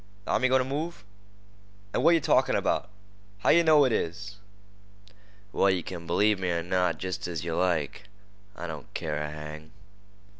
"Th'army's 0.25 0.49
goin' 0.49 0.63
t' 0.63 0.67
move." 0.67 1.03
"Ah, 1.93 1.99
what 1.99 2.15
yeh 2.15 2.19
talkin' 2.19 2.55
about? 2.55 2.89
How 3.41 3.49
yeh 3.51 3.61
know 3.61 3.85
it 3.85 3.91
is?" 3.91 4.37
"Well, 5.53 5.69
yeh 5.69 5.83
kin 5.83 6.07
b'lieve 6.07 6.39
me 6.39 6.49
er 6.49 6.63
not, 6.63 6.97
jest 6.97 7.27
as 7.27 7.43
yeh 7.45 7.53
like. 7.53 8.05
I 8.55 8.65
don't 8.65 8.91
care 8.95 9.17
a 9.21 9.29
hang." 9.29 9.71